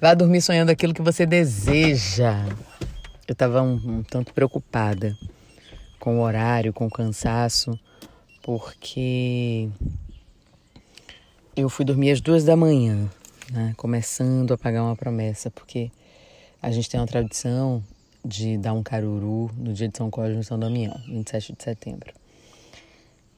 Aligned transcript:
Vá 0.00 0.12
dormir 0.12 0.42
sonhando 0.42 0.70
aquilo 0.70 0.92
que 0.92 1.00
você 1.00 1.24
deseja. 1.24 2.44
Eu 3.28 3.32
estava 3.32 3.62
um, 3.62 3.74
um 3.74 4.02
tanto 4.02 4.34
preocupada 4.34 5.16
com 6.00 6.18
o 6.18 6.22
horário, 6.22 6.72
com 6.72 6.86
o 6.86 6.90
cansaço, 6.90 7.78
porque 8.42 9.68
eu 11.56 11.68
fui 11.68 11.84
dormir 11.84 12.10
às 12.10 12.20
duas 12.20 12.44
da 12.44 12.56
manhã, 12.56 13.08
né? 13.52 13.72
começando 13.76 14.52
a 14.52 14.58
pagar 14.58 14.82
uma 14.82 14.96
promessa, 14.96 15.48
porque 15.48 15.90
a 16.60 16.72
gente 16.72 16.90
tem 16.90 16.98
uma 16.98 17.06
tradição 17.06 17.82
de 18.24 18.58
dar 18.58 18.72
um 18.72 18.82
caruru 18.82 19.48
no 19.56 19.72
dia 19.72 19.88
de 19.88 19.96
São 19.96 20.10
Cosme 20.10 20.40
e 20.40 20.44
São 20.44 20.58
Damião, 20.58 21.00
27 21.06 21.54
de 21.56 21.62
setembro. 21.62 22.12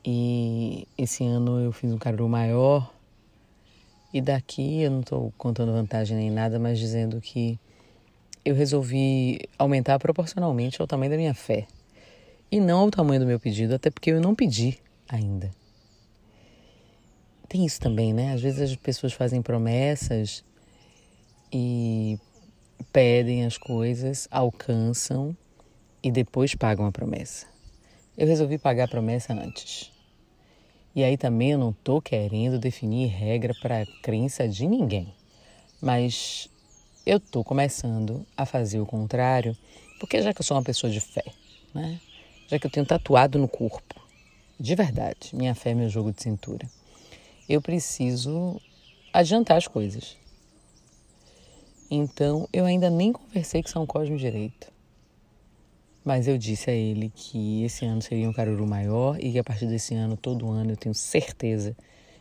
E 0.02 0.88
esse 0.96 1.22
ano 1.24 1.60
eu 1.60 1.70
fiz 1.70 1.92
um 1.92 1.98
caruru 1.98 2.28
maior, 2.28 2.90
e 4.16 4.20
daqui 4.22 4.80
eu 4.80 4.90
não 4.90 5.00
estou 5.00 5.30
contando 5.36 5.72
vantagem 5.72 6.16
nem 6.16 6.30
nada, 6.30 6.58
mas 6.58 6.78
dizendo 6.78 7.20
que 7.20 7.60
eu 8.42 8.54
resolvi 8.54 9.40
aumentar 9.58 9.98
proporcionalmente 9.98 10.80
ao 10.80 10.86
tamanho 10.86 11.10
da 11.10 11.18
minha 11.18 11.34
fé. 11.34 11.66
E 12.50 12.58
não 12.58 12.78
ao 12.78 12.90
tamanho 12.90 13.20
do 13.20 13.26
meu 13.26 13.38
pedido, 13.38 13.74
até 13.74 13.90
porque 13.90 14.12
eu 14.12 14.18
não 14.18 14.34
pedi 14.34 14.78
ainda. 15.06 15.50
Tem 17.46 17.66
isso 17.66 17.78
também, 17.78 18.14
né? 18.14 18.32
Às 18.32 18.40
vezes 18.40 18.70
as 18.70 18.76
pessoas 18.76 19.12
fazem 19.12 19.42
promessas 19.42 20.42
e 21.52 22.18
pedem 22.90 23.44
as 23.44 23.58
coisas, 23.58 24.26
alcançam 24.30 25.36
e 26.02 26.10
depois 26.10 26.54
pagam 26.54 26.86
a 26.86 26.92
promessa. 26.92 27.46
Eu 28.16 28.26
resolvi 28.26 28.56
pagar 28.56 28.84
a 28.84 28.88
promessa 28.88 29.34
antes. 29.34 29.95
E 30.96 31.04
aí 31.04 31.18
também 31.18 31.52
eu 31.52 31.58
não 31.58 31.70
estou 31.70 32.00
querendo 32.00 32.58
definir 32.58 33.08
regra 33.08 33.52
para 33.60 33.82
a 33.82 33.86
crença 34.00 34.48
de 34.48 34.66
ninguém. 34.66 35.06
Mas 35.78 36.48
eu 37.04 37.18
estou 37.18 37.44
começando 37.44 38.24
a 38.34 38.46
fazer 38.46 38.80
o 38.80 38.86
contrário, 38.86 39.54
porque 40.00 40.22
já 40.22 40.32
que 40.32 40.40
eu 40.40 40.44
sou 40.44 40.56
uma 40.56 40.62
pessoa 40.62 40.90
de 40.90 40.98
fé, 40.98 41.24
né? 41.74 42.00
já 42.48 42.58
que 42.58 42.66
eu 42.66 42.70
tenho 42.70 42.86
tatuado 42.86 43.38
no 43.38 43.46
corpo, 43.46 43.94
de 44.58 44.74
verdade, 44.74 45.34
minha 45.34 45.54
fé 45.54 45.72
é 45.72 45.74
meu 45.74 45.90
jogo 45.90 46.10
de 46.12 46.22
cintura, 46.22 46.66
eu 47.46 47.60
preciso 47.60 48.58
adiantar 49.12 49.58
as 49.58 49.68
coisas. 49.68 50.16
Então, 51.90 52.48
eu 52.54 52.64
ainda 52.64 52.88
nem 52.88 53.12
conversei 53.12 53.62
com 53.62 53.68
São 53.68 53.86
Cosme 53.86 54.16
direito. 54.16 54.72
Mas 56.06 56.28
eu 56.28 56.38
disse 56.38 56.70
a 56.70 56.72
ele 56.72 57.10
que 57.12 57.64
esse 57.64 57.84
ano 57.84 58.00
seria 58.00 58.30
um 58.30 58.32
caruru 58.32 58.64
maior 58.64 59.18
e 59.18 59.32
que 59.32 59.40
a 59.40 59.42
partir 59.42 59.66
desse 59.66 59.92
ano, 59.92 60.16
todo 60.16 60.48
ano, 60.48 60.70
eu 60.70 60.76
tenho 60.76 60.94
certeza 60.94 61.76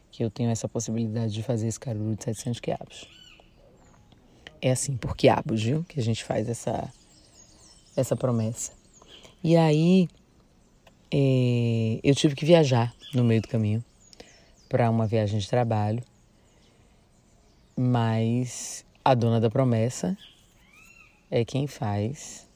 que 0.09 0.23
eu 0.23 0.31
tenho 0.31 0.49
essa 0.49 0.67
possibilidade 0.67 1.31
de 1.31 1.43
fazer 1.43 1.67
esse 1.67 1.79
caruru 1.79 2.15
de 2.15 2.23
700 2.23 2.59
quiabos. 2.59 3.07
É 4.59 4.71
assim, 4.71 4.97
por 4.97 5.15
quiabos, 5.15 5.61
viu? 5.61 5.83
Que 5.83 5.99
a 5.99 6.03
gente 6.03 6.23
faz 6.23 6.49
essa, 6.49 6.91
essa 7.95 8.15
promessa. 8.15 8.71
E 9.43 9.55
aí, 9.55 10.09
é, 11.11 11.99
eu 12.03 12.15
tive 12.15 12.33
que 12.33 12.43
viajar 12.43 12.91
no 13.13 13.23
meio 13.23 13.43
do 13.43 13.47
caminho 13.47 13.85
para 14.67 14.89
uma 14.89 15.05
viagem 15.05 15.37
de 15.37 15.47
trabalho, 15.47 16.01
mas 17.77 18.83
a 19.03 19.13
dona 19.13 19.39
da 19.39 19.51
promessa 19.51 20.17
é 21.29 21.45
quem 21.45 21.67
faz 21.67 22.47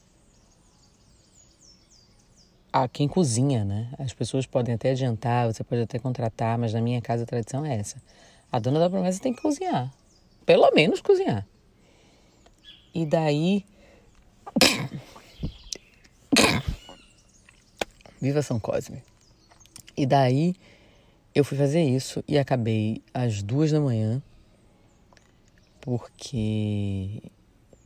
a 2.72 2.88
quem 2.88 3.08
cozinha, 3.08 3.64
né? 3.64 3.88
As 3.98 4.12
pessoas 4.12 4.46
podem 4.46 4.74
até 4.74 4.90
adiantar, 4.90 5.52
você 5.52 5.64
pode 5.64 5.82
até 5.82 5.98
contratar, 5.98 6.56
mas 6.58 6.72
na 6.72 6.80
minha 6.80 7.00
casa 7.00 7.24
a 7.24 7.26
tradição 7.26 7.64
é 7.64 7.76
essa. 7.76 8.00
A 8.50 8.58
dona 8.58 8.80
da 8.80 8.90
promessa 8.90 9.20
tem 9.20 9.32
que 9.34 9.42
cozinhar, 9.42 9.92
pelo 10.44 10.70
menos 10.72 11.00
cozinhar. 11.00 11.46
E 12.94 13.06
daí 13.06 13.64
Viva 18.20 18.42
São 18.42 18.60
Cosme. 18.60 19.02
E 19.96 20.04
daí 20.06 20.54
eu 21.34 21.44
fui 21.44 21.56
fazer 21.56 21.82
isso 21.82 22.22
e 22.26 22.38
acabei 22.38 23.02
às 23.14 23.42
duas 23.42 23.72
da 23.72 23.80
manhã, 23.80 24.22
porque 25.80 27.22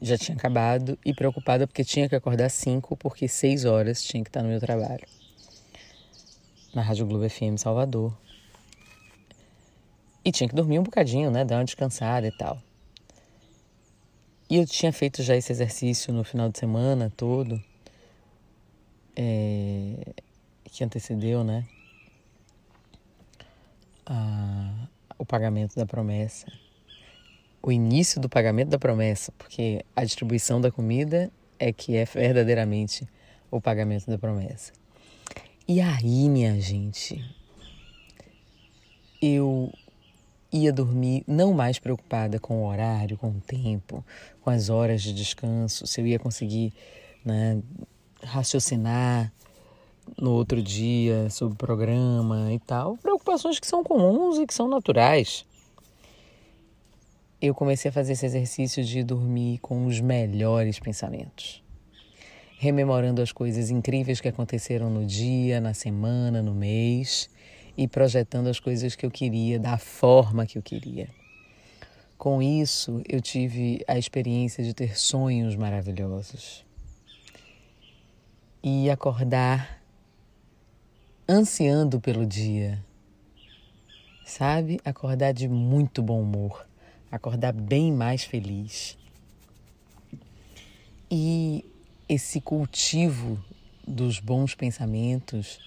já 0.04 0.18
tinha 0.18 0.36
acabado 0.36 0.98
e 1.04 1.14
preocupada 1.14 1.66
porque 1.66 1.82
tinha 1.82 2.08
que 2.08 2.14
acordar 2.14 2.50
cinco, 2.50 2.96
porque 2.96 3.26
seis 3.26 3.64
horas 3.64 4.02
tinha 4.02 4.22
que 4.22 4.28
estar 4.28 4.42
no 4.42 4.48
meu 4.48 4.60
trabalho. 4.60 5.06
Na 6.74 6.82
Rádio 6.82 7.06
Globo 7.06 7.28
FM 7.28 7.56
Salvador. 7.56 8.16
E 10.24 10.30
tinha 10.30 10.48
que 10.48 10.54
dormir 10.54 10.78
um 10.78 10.82
bocadinho, 10.82 11.30
né? 11.30 11.44
Dar 11.44 11.56
uma 11.56 11.64
descansada 11.64 12.26
e 12.26 12.32
tal. 12.32 12.60
E 14.48 14.56
eu 14.56 14.66
tinha 14.66 14.92
feito 14.92 15.22
já 15.22 15.34
esse 15.34 15.50
exercício 15.50 16.12
no 16.12 16.22
final 16.22 16.50
de 16.50 16.58
semana 16.58 17.10
todo 17.16 17.62
é, 19.16 20.14
que 20.64 20.84
antecedeu, 20.84 21.42
né? 21.42 21.66
A, 24.04 24.86
o 25.18 25.24
pagamento 25.24 25.74
da 25.76 25.86
promessa, 25.86 26.46
o 27.64 27.72
início 27.72 28.20
do 28.20 28.28
pagamento 28.28 28.68
da 28.68 28.78
promessa, 28.78 29.32
porque 29.38 29.82
a 29.96 30.04
distribuição 30.04 30.60
da 30.60 30.70
comida 30.70 31.32
é 31.58 31.72
que 31.72 31.96
é 31.96 32.04
verdadeiramente 32.04 33.08
o 33.50 33.58
pagamento 33.58 34.06
da 34.06 34.18
promessa. 34.18 34.70
E 35.66 35.80
aí, 35.80 36.28
minha 36.28 36.60
gente, 36.60 37.24
eu 39.22 39.72
ia 40.52 40.70
dormir 40.70 41.24
não 41.26 41.54
mais 41.54 41.78
preocupada 41.78 42.38
com 42.38 42.62
o 42.62 42.68
horário, 42.68 43.16
com 43.16 43.30
o 43.30 43.40
tempo, 43.40 44.04
com 44.42 44.50
as 44.50 44.68
horas 44.68 45.02
de 45.02 45.14
descanso, 45.14 45.86
se 45.86 46.02
eu 46.02 46.06
ia 46.06 46.18
conseguir 46.18 46.70
né, 47.24 47.62
raciocinar 48.22 49.32
no 50.18 50.32
outro 50.32 50.62
dia 50.62 51.30
sobre 51.30 51.54
o 51.54 51.56
programa 51.56 52.52
e 52.52 52.58
tal. 52.58 52.98
Preocupações 52.98 53.58
que 53.58 53.66
são 53.66 53.82
comuns 53.82 54.36
e 54.36 54.46
que 54.46 54.52
são 54.52 54.68
naturais. 54.68 55.46
Eu 57.46 57.54
comecei 57.54 57.90
a 57.90 57.92
fazer 57.92 58.14
esse 58.14 58.24
exercício 58.24 58.82
de 58.82 59.04
dormir 59.04 59.58
com 59.58 59.84
os 59.84 60.00
melhores 60.00 60.78
pensamentos. 60.78 61.62
Rememorando 62.56 63.20
as 63.20 63.32
coisas 63.32 63.68
incríveis 63.68 64.18
que 64.18 64.28
aconteceram 64.28 64.88
no 64.88 65.04
dia, 65.04 65.60
na 65.60 65.74
semana, 65.74 66.40
no 66.40 66.54
mês 66.54 67.28
e 67.76 67.86
projetando 67.86 68.46
as 68.46 68.58
coisas 68.58 68.96
que 68.96 69.04
eu 69.04 69.10
queria 69.10 69.58
da 69.58 69.76
forma 69.76 70.46
que 70.46 70.56
eu 70.56 70.62
queria. 70.62 71.10
Com 72.16 72.40
isso, 72.40 73.02
eu 73.06 73.20
tive 73.20 73.84
a 73.86 73.98
experiência 73.98 74.64
de 74.64 74.72
ter 74.72 74.98
sonhos 74.98 75.54
maravilhosos 75.54 76.64
e 78.62 78.88
acordar 78.88 79.82
ansiando 81.28 82.00
pelo 82.00 82.24
dia. 82.24 82.82
Sabe? 84.24 84.80
Acordar 84.82 85.32
de 85.34 85.46
muito 85.46 86.02
bom 86.02 86.22
humor, 86.22 86.66
acordar 87.14 87.52
bem 87.52 87.92
mais 87.92 88.24
feliz. 88.24 88.98
E 91.10 91.64
esse 92.08 92.40
cultivo 92.40 93.42
dos 93.86 94.18
bons 94.18 94.54
pensamentos, 94.54 95.60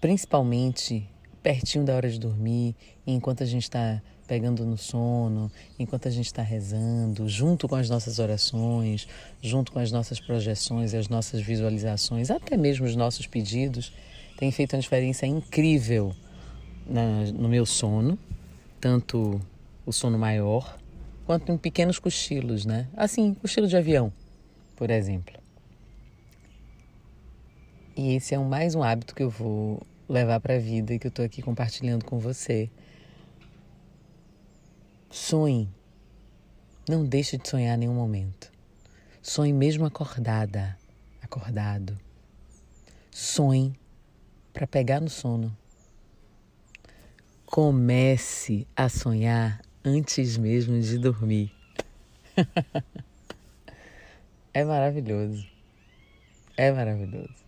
principalmente 0.00 1.06
pertinho 1.42 1.84
da 1.84 1.94
hora 1.94 2.08
de 2.08 2.18
dormir, 2.18 2.74
enquanto 3.06 3.42
a 3.42 3.46
gente 3.46 3.64
está 3.64 4.00
pegando 4.26 4.64
no 4.64 4.78
sono, 4.78 5.52
enquanto 5.78 6.08
a 6.08 6.10
gente 6.10 6.26
está 6.26 6.40
rezando, 6.40 7.28
junto 7.28 7.68
com 7.68 7.76
as 7.76 7.90
nossas 7.90 8.18
orações, 8.18 9.06
junto 9.42 9.70
com 9.70 9.78
as 9.78 9.92
nossas 9.92 10.18
projeções 10.18 10.94
e 10.94 10.96
as 10.96 11.08
nossas 11.08 11.42
visualizações, 11.42 12.30
até 12.30 12.56
mesmo 12.56 12.86
os 12.86 12.96
nossos 12.96 13.26
pedidos, 13.26 13.92
tem 14.38 14.50
feito 14.50 14.74
uma 14.74 14.80
diferença 14.80 15.26
incrível 15.26 16.16
na, 16.86 17.24
no 17.32 17.50
meu 17.50 17.66
sono, 17.66 18.18
tanto 18.80 19.38
o 19.86 19.92
sono 19.92 20.18
maior 20.18 20.78
quanto 21.26 21.50
em 21.52 21.56
pequenos 21.56 21.98
cochilos, 21.98 22.64
né? 22.64 22.88
Assim, 22.96 23.34
cochilo 23.34 23.66
de 23.66 23.76
avião, 23.76 24.12
por 24.76 24.90
exemplo. 24.90 25.34
E 27.96 28.14
esse 28.14 28.34
é 28.34 28.38
mais 28.38 28.74
um 28.74 28.82
hábito 28.82 29.14
que 29.14 29.22
eu 29.22 29.30
vou 29.30 29.80
levar 30.08 30.40
para 30.40 30.56
a 30.56 30.58
vida 30.58 30.92
e 30.92 30.98
que 30.98 31.06
eu 31.06 31.10
estou 31.10 31.24
aqui 31.24 31.40
compartilhando 31.40 32.04
com 32.04 32.18
você. 32.18 32.70
Sonhe. 35.10 35.68
Não 36.88 37.04
deixe 37.04 37.38
de 37.38 37.48
sonhar 37.48 37.76
em 37.76 37.80
nenhum 37.80 37.94
momento. 37.94 38.52
Sonhe 39.22 39.52
mesmo 39.52 39.86
acordada, 39.86 40.76
acordado. 41.22 41.98
Sonhe 43.10 43.78
para 44.52 44.66
pegar 44.66 45.00
no 45.00 45.08
sono. 45.08 45.56
Comece 47.46 48.66
a 48.76 48.88
sonhar 48.88 49.63
antes 49.84 50.36
mesmo 50.38 50.80
de 50.80 50.98
dormir. 50.98 51.52
é 54.54 54.64
maravilhoso. 54.64 55.46
É 56.56 56.72
maravilhoso. 56.72 57.44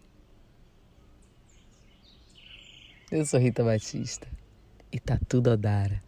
Eu 3.10 3.24
sou 3.24 3.40
Rita 3.40 3.64
Batista 3.64 4.28
e 4.92 5.00
tá 5.00 5.18
tudo 5.28 5.50
a 5.50 5.56
dar. 5.56 6.05